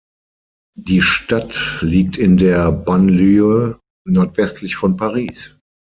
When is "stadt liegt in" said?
1.03-2.37